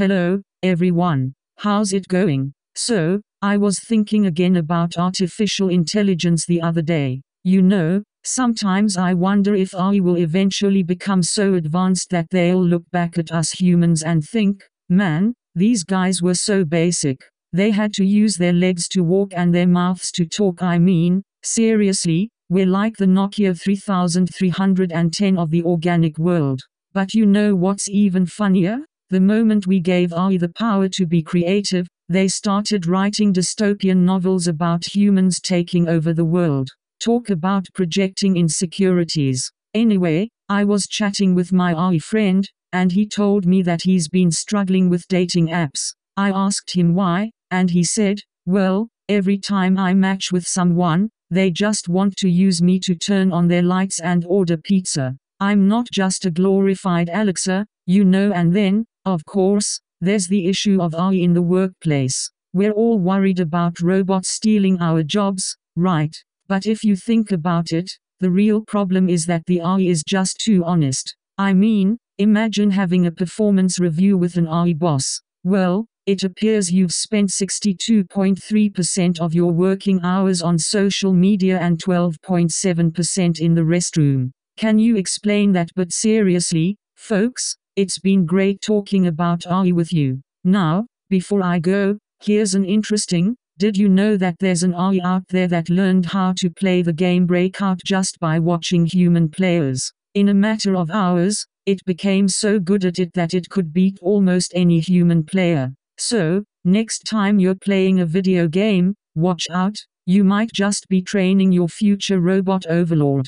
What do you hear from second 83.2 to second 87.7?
in the restroom. Can you explain that? But seriously, folks,